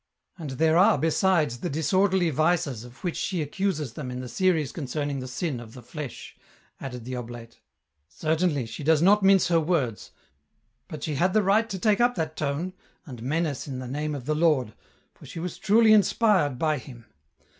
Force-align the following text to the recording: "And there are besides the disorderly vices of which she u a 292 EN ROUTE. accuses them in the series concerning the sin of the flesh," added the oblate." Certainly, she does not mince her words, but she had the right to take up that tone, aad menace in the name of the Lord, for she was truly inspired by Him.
"And 0.39 0.49
there 0.57 0.77
are 0.79 0.97
besides 0.97 1.59
the 1.59 1.69
disorderly 1.69 2.31
vices 2.31 2.83
of 2.83 3.03
which 3.03 3.15
she 3.15 3.37
u 3.37 3.43
a 3.43 3.45
292 3.45 3.69
EN 3.69 3.75
ROUTE. 3.75 3.77
accuses 3.77 3.93
them 3.93 4.09
in 4.09 4.19
the 4.19 4.27
series 4.27 4.71
concerning 4.71 5.19
the 5.19 5.27
sin 5.27 5.59
of 5.59 5.75
the 5.75 5.83
flesh," 5.83 6.35
added 6.79 7.05
the 7.05 7.15
oblate." 7.15 7.59
Certainly, 8.07 8.65
she 8.65 8.83
does 8.83 9.03
not 9.03 9.21
mince 9.21 9.49
her 9.49 9.59
words, 9.59 10.09
but 10.87 11.03
she 11.03 11.13
had 11.13 11.33
the 11.33 11.43
right 11.43 11.69
to 11.69 11.77
take 11.77 12.01
up 12.01 12.15
that 12.15 12.35
tone, 12.35 12.73
aad 13.07 13.21
menace 13.21 13.67
in 13.67 13.77
the 13.77 13.87
name 13.87 14.15
of 14.15 14.25
the 14.25 14.33
Lord, 14.33 14.73
for 15.13 15.27
she 15.27 15.39
was 15.39 15.59
truly 15.59 15.93
inspired 15.93 16.57
by 16.57 16.79
Him. 16.79 17.05